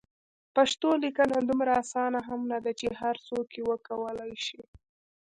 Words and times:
پښتو 0.55 0.89
لیکنه 1.03 1.37
دومره 1.49 1.71
اسانه 1.81 2.19
هم 2.27 2.41
نده 2.53 2.71
چې 2.79 2.87
هر 3.01 3.15
څوک 3.27 3.47
یې 3.57 3.63
وکولای 3.71 4.33
شي. 4.45 4.61